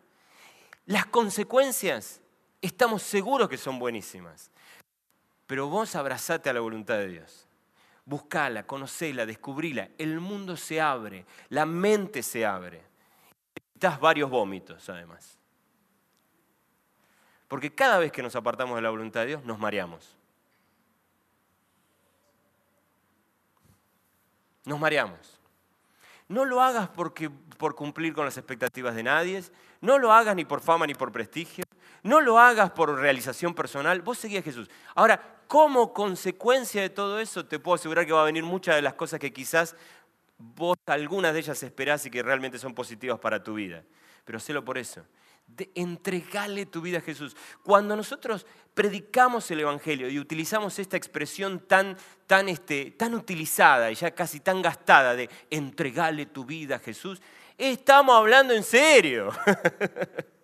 [0.86, 2.20] Las consecuencias
[2.60, 4.50] estamos seguros que son buenísimas.
[5.46, 7.46] Pero vos abrazate a la voluntad de Dios.
[8.06, 9.88] Buscala, conocela, descubrila.
[9.98, 12.82] El mundo se abre, la mente se abre.
[13.54, 15.38] Necesitas varios vómitos, además.
[17.48, 20.16] Porque cada vez que nos apartamos de la voluntad de Dios, nos mareamos.
[24.64, 25.38] Nos mareamos.
[26.28, 29.44] No lo hagas porque, por cumplir con las expectativas de nadie,
[29.84, 31.64] no lo hagas ni por fama ni por prestigio,
[32.02, 34.70] no lo hagas por realización personal, vos seguís a Jesús.
[34.94, 38.82] Ahora, como consecuencia de todo eso, te puedo asegurar que va a venir muchas de
[38.82, 39.76] las cosas que quizás
[40.38, 43.84] vos algunas de ellas esperás y que realmente son positivas para tu vida.
[44.24, 45.04] Pero sélo por eso.
[45.74, 47.36] Entregale tu vida a Jesús.
[47.62, 53.94] Cuando nosotros predicamos el Evangelio y utilizamos esta expresión tan, tan, este, tan utilizada y
[53.94, 57.20] ya casi tan gastada de entregale tu vida a Jesús,
[57.58, 59.30] estamos hablando en serio.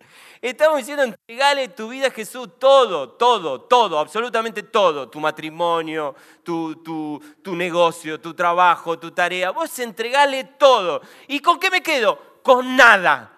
[0.41, 6.77] Estamos diciendo, entregale tu vida a Jesús, todo, todo, todo, absolutamente todo, tu matrimonio, tu,
[6.77, 10.99] tu, negocio, tu trabajo, tu tarea, vos entregale todo.
[11.27, 12.39] ¿Y con qué me quedo?
[12.41, 13.31] Con nada.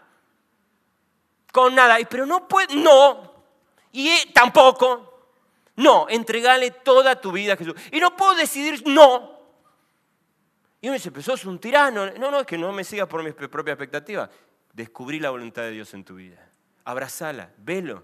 [1.51, 1.97] Con nada.
[2.09, 3.33] Pero no puedo, no.
[3.91, 5.09] Y eh, tampoco.
[5.75, 7.75] No, entregale toda tu vida a Jesús.
[7.91, 9.32] Y no puedo decidir no.
[10.83, 12.11] Y uno dice, pero sos un tirano.
[12.11, 14.29] No, no, es que no me sigas por mi propia expectativa.
[14.71, 16.53] Descubrí la voluntad de Dios en tu vida
[16.85, 18.03] abrazala, velo,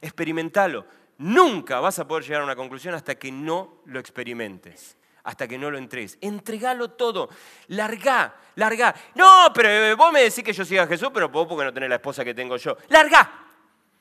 [0.00, 0.86] experimentalo.
[1.18, 5.58] Nunca vas a poder llegar a una conclusión hasta que no lo experimentes, hasta que
[5.58, 6.16] no lo entregues.
[6.20, 7.28] Entregalo todo,
[7.68, 8.94] largá, largá.
[9.14, 11.74] No, pero eh, vos me decís que yo siga a Jesús, pero vos porque no
[11.74, 12.76] tenés la esposa que tengo yo.
[12.88, 13.30] Largá.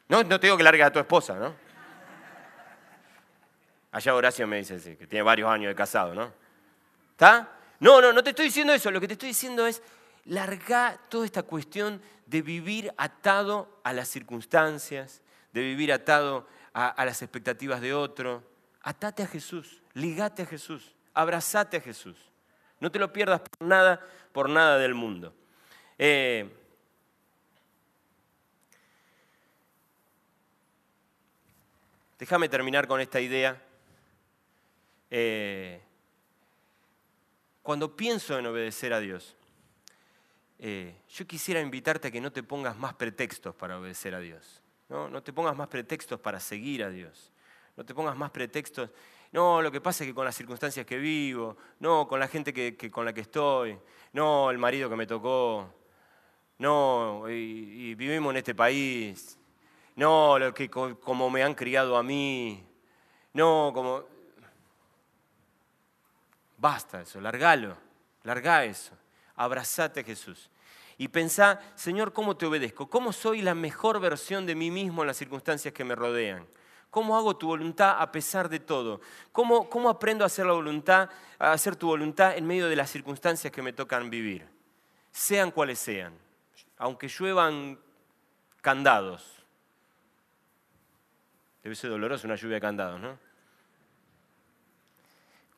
[0.07, 1.53] No, no te digo que largues a tu esposa, ¿no?
[3.91, 6.31] Allá Horacio me dice sí, que tiene varios años de casado, ¿no?
[7.11, 7.58] ¿Está?
[7.79, 8.91] No, no, no te estoy diciendo eso.
[8.91, 9.81] Lo que te estoy diciendo es,
[10.25, 15.21] larga toda esta cuestión de vivir atado a las circunstancias,
[15.53, 18.43] de vivir atado a, las expectativas de otro.
[18.81, 22.17] Atate a Jesús, ligate a Jesús, abrazate a Jesús.
[22.79, 23.99] No te lo pierdas por nada,
[24.31, 25.33] por nada del mundo.
[25.97, 26.49] Eh,
[32.17, 33.61] déjame terminar con esta idea.
[35.11, 35.81] Eh,
[37.69, 39.35] cuando pienso en obedecer a Dios,
[40.57, 44.63] eh, yo quisiera invitarte a que no te pongas más pretextos para obedecer a Dios.
[44.89, 45.07] ¿no?
[45.07, 47.31] no te pongas más pretextos para seguir a Dios.
[47.77, 48.89] No te pongas más pretextos.
[49.31, 52.51] No, lo que pasa es que con las circunstancias que vivo, no, con la gente
[52.51, 53.77] que, con la que estoy,
[54.13, 55.71] no, el marido que me tocó,
[56.57, 59.37] no, y, vivimos en este país,
[59.95, 62.67] no, lo que, como me han criado a mí,
[63.33, 64.18] no, como...
[66.59, 67.75] Basta eso, largalo,
[68.23, 68.95] larga eso
[69.39, 70.49] abrazate a Jesús.
[70.97, 72.89] Y pensá, Señor, ¿cómo te obedezco?
[72.89, 76.45] ¿Cómo soy la mejor versión de mí mismo en las circunstancias que me rodean?
[76.91, 78.99] ¿Cómo hago tu voluntad a pesar de todo?
[79.31, 82.89] ¿Cómo, ¿Cómo, aprendo a hacer la voluntad, a hacer tu voluntad en medio de las
[82.89, 84.45] circunstancias que me tocan vivir?
[85.11, 86.13] Sean cuales sean,
[86.77, 87.79] aunque lluevan
[88.59, 89.45] candados.
[91.63, 93.28] Debe ser doloroso una lluvia de candados, ¿no?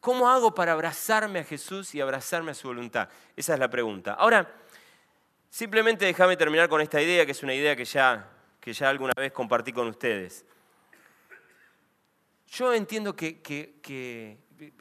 [0.01, 3.07] ¿Cómo hago para abrazarme a Jesús y abrazarme a su voluntad?
[3.35, 4.15] Esa es la pregunta.
[4.15, 4.51] Ahora,
[5.49, 8.27] simplemente déjame terminar con esta idea, que es una idea que ya,
[8.59, 10.43] que ya alguna vez compartí con ustedes.
[12.47, 14.39] Yo entiendo que,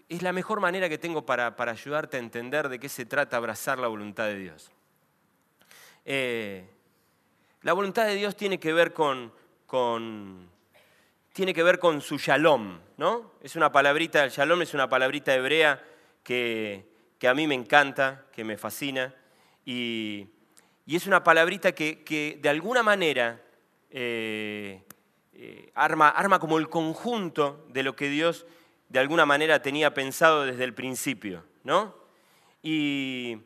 [0.08, 3.78] es la mejor manera que tengo para, ayudarte a entender de qué se trata abrazar
[3.78, 4.72] la voluntad de Dios.
[6.06, 6.66] Eh,
[7.60, 9.30] la voluntad de Dios tiene que ver con,
[11.32, 13.32] tiene que ver con su shalom, ¿no?
[13.42, 15.82] Es una palabrita, el shalom es una palabrita hebrea
[16.22, 16.86] que,
[17.22, 19.14] a mí me encanta, que me fascina,
[19.64, 20.28] y,
[20.86, 23.40] es una palabrita que, de alguna manera
[23.90, 24.82] eh,
[25.34, 28.44] eh, arma, arma como el conjunto de lo que Dios
[28.90, 31.94] de alguna manera tenía pensado desde el principio, ¿no?
[32.62, 33.38] Y,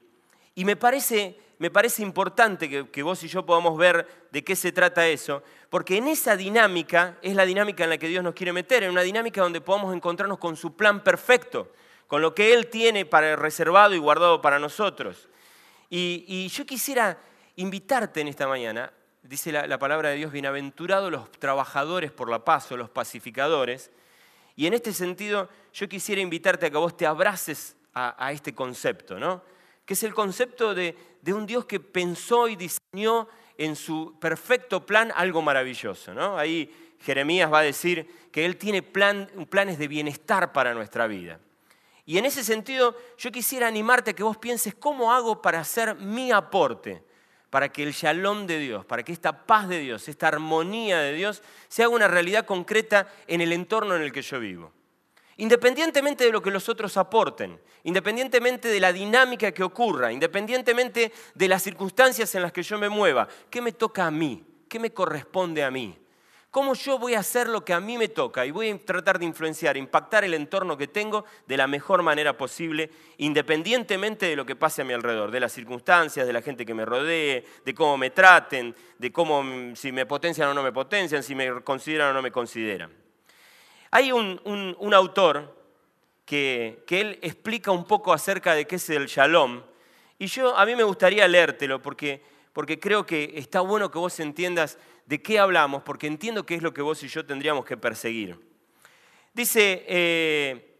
[0.57, 5.07] me, parece, me parece importante que, vos y yo podamos ver de qué se trata
[5.07, 8.83] eso, porque en esa dinámica es la dinámica en la que Dios nos quiere meter,
[8.83, 11.73] en una dinámica donde podamos encontrarnos con su plan perfecto,
[12.07, 15.29] con lo que Él tiene para reservado y guardado para nosotros.
[15.91, 17.19] Y, y yo quisiera
[17.57, 18.93] invitarte en esta mañana
[19.25, 23.91] dice la, palabra de Dios, bienaventurados los trabajadores por la paz o los pacificadores.
[24.55, 29.19] Y en este sentido, yo quisiera invitarte a que vos te abraces a, este concepto,
[29.19, 29.43] ¿no?
[29.85, 35.13] Que es el concepto de, un Dios que pensó y diseñó en su perfecto plan
[35.15, 36.39] algo maravilloso, ¿no?
[36.39, 36.71] Ahí
[37.01, 41.39] Jeremías va a decir que Él tiene planes de bienestar para nuestra vida.
[42.07, 45.95] Y en ese sentido, yo quisiera animarte a que vos pienses cómo hago para hacer
[45.97, 47.03] mi aporte
[47.55, 51.13] para que el shalom de Dios, para que esta paz de Dios, esta armonía de
[51.13, 54.73] Dios, se haga una realidad concreta en el entorno en el que yo vivo.
[55.37, 61.49] Independientemente de lo que los otros aporten, independientemente de la dinámica que ocurra, independientemente de
[61.49, 64.45] las circunstancias en las que yo me mueva, ¿qué me toca a mí?
[64.69, 65.99] ¿Qué me corresponde a mí?
[66.55, 69.19] cómo yo voy a hacer lo que a mí me toca y voy a tratar
[69.19, 74.47] de influenciar, impactar el entorno que tengo de la mejor manera posible, independientemente de lo
[74.47, 77.75] que pase a mi alrededor, de las circunstancias, de la gente que me rodee, de
[77.75, 81.61] cómo me traten, de cómo mm, si me potencian o no me potencian, si me
[81.63, 83.04] consideran o no me consideran.
[83.97, 85.55] Hay un, autor
[86.25, 89.63] que, que, él explica un poco acerca de qué es el shalom,
[90.19, 92.21] y yo a mí me gustaría leértelo porque,
[92.53, 96.63] porque creo que está bueno que vos entiendas de qué hablamos, porque entiendo que es
[96.63, 98.37] lo que vos y yo tendríamos que perseguir.
[99.33, 100.77] Dice, eh,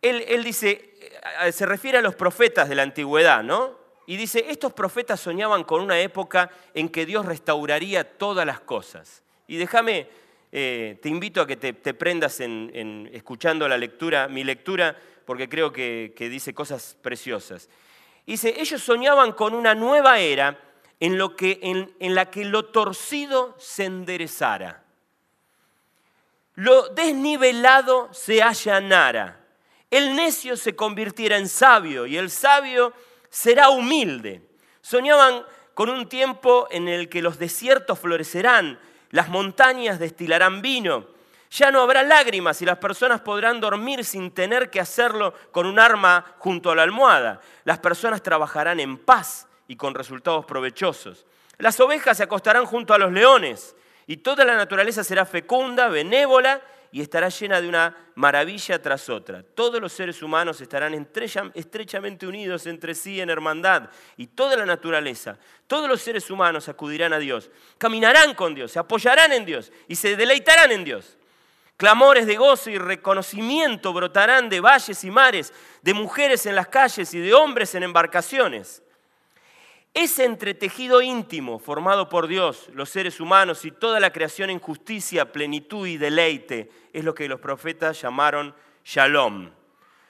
[0.00, 0.94] él, dice,
[1.42, 3.78] eh, se refiere a los profetas de la antigüedad, ¿no?
[4.06, 9.22] Y dice, estos profetas soñaban con una época en que Dios restauraría todas las cosas.
[9.46, 10.08] Y déjame,
[10.56, 15.72] eh, te invito a que te, prendas en, escuchando la lectura, mi lectura, porque creo
[15.72, 17.68] que, dice cosas preciosas.
[18.24, 20.56] Dice, ellos soñaban con una nueva era
[21.00, 21.18] en,
[21.98, 24.84] en, la que lo torcido se enderezara,
[26.54, 29.44] lo desnivelado se allanara,
[29.90, 32.92] el necio se convirtiera en sabio y el sabio
[33.28, 34.40] será humilde.
[34.82, 38.78] Soñaban con un tiempo en el que los desiertos florecerán,
[39.14, 41.06] las montañas destilarán vino,
[41.48, 45.78] ya no habrá lágrimas y las personas podrán dormir sin tener que hacerlo con un
[45.78, 47.40] arma junto a la almohada.
[47.62, 51.26] Las personas trabajarán en paz y con resultados provechosos.
[51.58, 53.76] Las ovejas se acostarán junto a los leones
[54.08, 56.60] y toda la naturaleza será fecunda, benévola
[56.94, 59.42] y estará llena de una maravilla tras otra.
[59.42, 60.94] Todos los seres humanos estarán
[61.52, 67.12] estrechamente unidos entre sí en hermandad y toda la naturaleza, todos los seres humanos acudirán
[67.12, 71.18] a Dios, caminarán con Dios, se apoyarán en Dios y se deleitarán en Dios.
[71.76, 75.52] Clamores de gozo y reconocimiento brotarán de valles y mares,
[75.82, 78.83] de mujeres en las calles y de hombres en embarcaciones.
[79.94, 85.30] Ese entretejido íntimo formado por Dios, los seres humanos y toda la creación en justicia,
[85.30, 88.52] plenitud y deleite es lo que los profetas llamaron
[88.84, 89.52] shalom.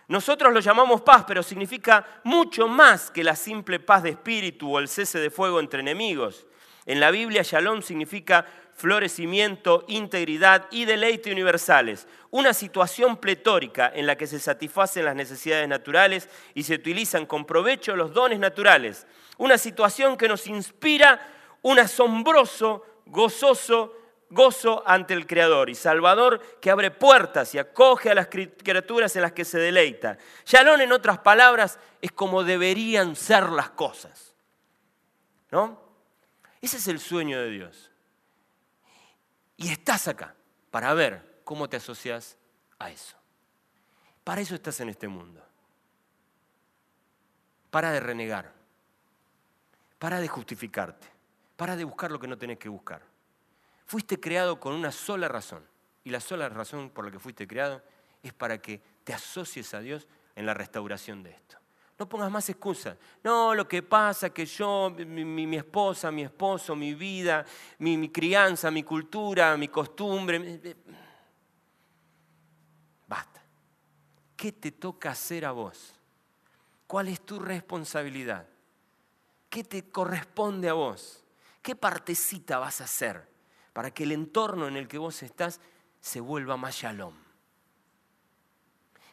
[0.08, 4.78] Nosotros lo llamamos paz, pero significa mucho más que la simple paz de espíritu o
[4.78, 6.46] el cese de fuego entre enemigos.
[6.86, 12.08] En la Biblia, shalom significa florecimiento, integridad y deleite universales.
[12.30, 17.44] Una situación pletórica en la que se satisfacen las necesidades naturales y se utilizan con
[17.44, 19.06] provecho los dones naturales
[19.38, 21.20] una situación que nos inspira
[21.62, 24.04] un asombroso, gozoso
[24.34, 29.22] gozo ante el Creador y Salvador que abre puertas y acoge a las criaturas en
[29.22, 30.18] las que se deleita.
[30.44, 34.34] Shalom, en otras palabras, es como deberían ser las cosas.
[35.50, 35.80] ¿No?
[36.60, 37.90] Ese es el sueño de Dios.
[39.56, 40.34] Y estás acá
[40.70, 42.36] para ver cómo te asocias
[42.78, 43.16] a eso.
[44.24, 45.40] Para eso estás en este mundo.
[47.70, 48.52] Para de renegar.
[50.04, 51.08] Para de justificarte.
[51.56, 53.00] Para de buscar lo que no tenés que buscar.
[53.86, 55.66] Fuiste creado con una sola razón.
[56.04, 57.80] Y la sola razón por la que fuiste creado
[58.22, 61.56] es para que te asocies a Dios en la restauración de esto.
[61.98, 62.98] No pongas más excusas.
[63.22, 67.42] No, lo que pasa que yo, mi, esposa, mi esposo, mi vida,
[67.78, 70.76] mi, mi crianza, mi cultura, mi costumbre.
[73.08, 73.42] Basta.
[74.36, 75.98] ¿Qué te toca hacer a vos?
[76.86, 78.46] ¿Cuál es tu responsabilidad?
[79.54, 81.22] ¿Qué te corresponde a vos?
[81.62, 83.28] ¿Qué partecita vas a hacer
[83.72, 85.60] para que el entorno en el que vos estás
[86.00, 87.14] se vuelva más shalom?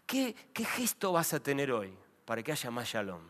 [0.08, 1.96] ¿Qué, qué gesto vas a tener hoy?
[2.26, 3.22] para que haya más shalom?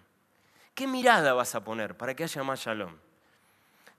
[0.74, 2.96] ¿Qué mirada vas a poner para que haya más shalom?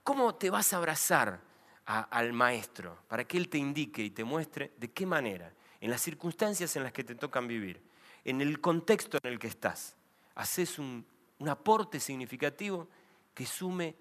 [0.03, 1.39] ¿Cómo te vas a abrazar
[1.85, 6.01] al maestro para que él te indique y te muestre de qué manera, en las
[6.01, 7.79] circunstancias en las que te tocan vivir,
[8.23, 9.95] en el contexto en el que estás,
[10.35, 11.05] haces un,
[11.45, 12.87] aporte significativo
[13.33, 13.95] que sume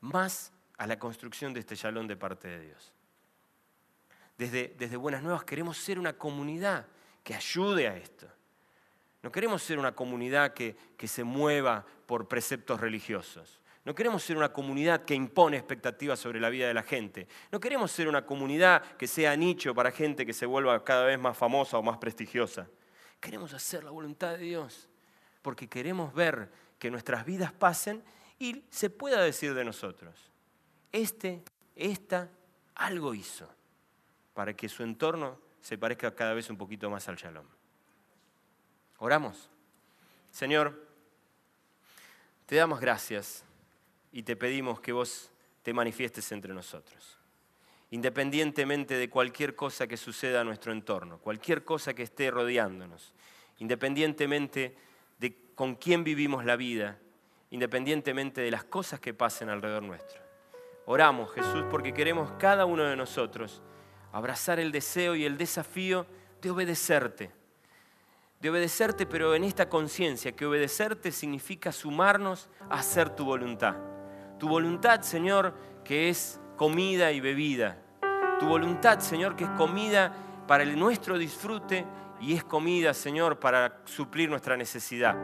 [0.00, 2.92] más a la construcción de este shalom de parte de Dios?
[4.38, 6.86] Desde, desde Buenas Nuevas queremos ser una comunidad
[7.22, 8.26] que ayude a esto
[9.22, 13.60] no queremos ser una comunidad que, se mueva por preceptos religiosos.
[13.84, 17.26] No queremos ser una comunidad que impone expectativas sobre la vida de la gente.
[17.50, 21.18] No queremos ser una comunidad que sea nicho para gente que se vuelva cada vez
[21.18, 22.68] más famosa o más prestigiosa.
[23.20, 24.88] Queremos hacer la voluntad de Dios
[25.42, 28.02] porque queremos ver que nuestras vidas pasen
[28.40, 30.16] y se pueda decir de nosotros,
[30.90, 31.42] este,
[31.76, 32.28] esta,
[32.74, 33.46] algo hizo
[34.34, 37.44] para que su entorno se parezca cada vez un poquito más al shalom.
[38.98, 39.50] Oramos.
[40.30, 40.86] Señor,
[42.46, 43.44] te damos gracias
[44.10, 45.30] y te pedimos que vos
[45.62, 47.18] te manifiestes entre nosotros.
[47.90, 53.12] Independientemente de cualquier cosa que suceda a nuestro entorno, cualquier cosa que esté rodeándonos,
[53.58, 54.76] independientemente
[55.18, 56.98] de con quién vivimos la vida,
[57.50, 60.20] independientemente de las cosas que pasen alrededor nuestro.
[60.86, 63.62] Oramos, Jesús, porque queremos cada uno de nosotros
[64.12, 66.06] abrazar el deseo y el desafío
[66.40, 67.32] de obedecerte
[68.40, 73.76] de obedecerte, pero en esta conciencia, que obedecerte significa sumarnos a hacer tu voluntad.
[74.38, 77.76] Tu voluntad, Señor, que es comida y bebida.
[78.38, 80.14] Tu voluntad, Señor, que es comida
[80.46, 81.84] para el nuestro disfrute
[82.20, 85.16] y es comida, Señor, para suplir nuestra necesidad.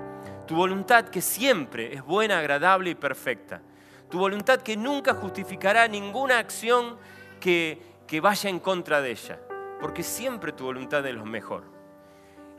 [0.47, 3.61] Tu voluntad que siempre es buena, agradable y perfecta.
[4.09, 6.97] Tu voluntad que nunca justificará ninguna acción
[7.41, 7.81] que,
[8.23, 9.39] vaya en contra de ella,
[9.81, 11.65] porque siempre tu voluntad es lo mejor.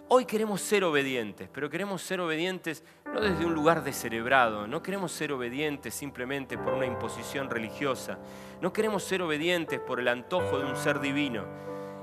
[0.10, 5.12] Hoy queremos ser obedientes, pero queremos ser obedientes no desde un lugar descerebrado, no queremos
[5.12, 8.18] ser obedientes simplemente por una imposición religiosa,
[8.62, 11.44] no queremos ser obedientes por el antojo de un ser divino,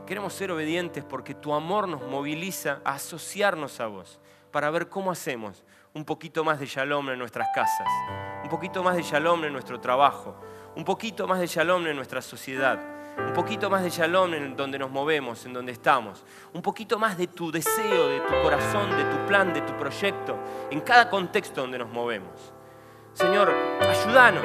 [0.05, 5.11] queremos ser obedientes porque tu amor nos moviliza a asociarnos a vos para ver cómo
[5.11, 7.89] hacemos un poquito más de shalom en nuestras casas,
[8.43, 10.37] un poquito más de shalom en nuestro trabajo,
[10.77, 14.79] un poquito más de shalom en nuestra sociedad un poquito más de shalom en donde
[14.79, 19.05] nos movemos, en donde estamos, un poquito más de tu deseo, de tu corazón, de
[19.05, 20.37] tu plan, de tu proyecto,
[20.71, 22.53] en cada contexto donde nos movemos.
[23.13, 24.45] Señor, ayúdanos.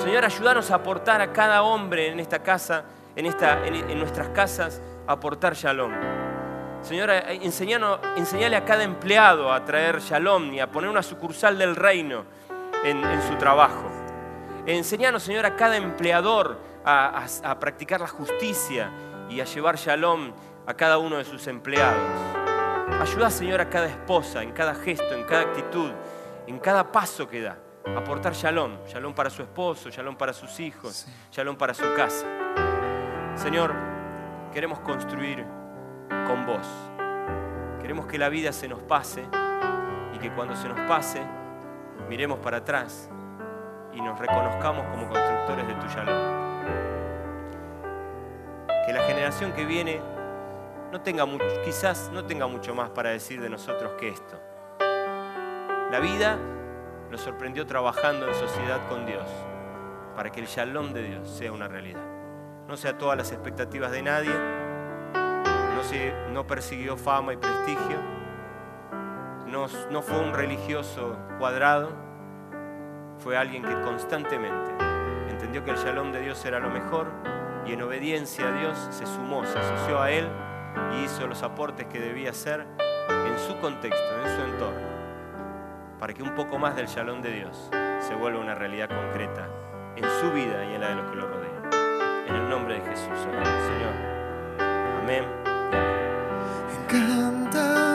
[0.00, 2.84] Señor, ayúdanos a aportar a cada hombre en esta casa,
[3.16, 5.92] en, esta, en, nuestras casas, a aportar shalom.
[6.82, 12.24] Señor, enseñale a cada empleado a traer shalom y a poner una sucursal del reino
[12.84, 13.90] en, en su trabajo.
[14.66, 18.90] Enseñanos, Señor, a cada empleador a, practicar la justicia
[19.28, 20.32] y a llevar shalom
[20.66, 21.96] a cada uno de sus empleados.
[23.00, 25.90] Ayuda, Señor, a cada esposa, en cada gesto, en cada actitud,
[26.46, 27.56] en cada paso que da,
[27.86, 28.84] a aportar shalom.
[28.86, 32.26] Shalom para su esposo, shalom para sus hijos, shalom para su casa.
[33.40, 33.72] Señor,
[34.52, 35.46] queremos construir
[36.26, 36.68] con vos.
[37.80, 39.24] Queremos que la vida se nos pase
[40.14, 41.22] y que cuando se nos pase,
[42.06, 43.08] miremos para atrás
[43.94, 46.40] y nos reconozcamos como constructores de tu shalom
[48.84, 50.02] que la generación que viene
[50.92, 54.38] no tenga mucho, quizás no tenga mucho más para decir de nosotros que esto.
[55.90, 56.36] La vida
[57.10, 59.26] nos sorprendió trabajando en sociedad con Dios
[60.14, 62.09] para que el shalom de Dios sea una realidad.
[62.70, 64.30] No sea todas las expectativas de nadie,
[65.74, 67.98] no, se, no persiguió fama y prestigio,
[69.48, 71.90] no, no fue un religioso cuadrado,
[73.18, 74.70] fue alguien que constantemente
[75.28, 77.10] entendió que el shalom de Dios era lo mejor
[77.66, 80.28] y en obediencia a Dios se sumó, se asoció a Él
[80.92, 82.68] y hizo los aportes que debía hacer
[83.08, 84.88] en su contexto, en su entorno,
[85.98, 87.68] para que un poco más del shalom de Dios
[87.98, 89.48] se vuelva una realidad concreta
[89.96, 91.59] en su vida y en la de los que lo rodean.
[92.30, 93.92] En el nombre de Jesús, Señor.
[95.02, 95.24] Amén.
[96.88, 97.89] Canta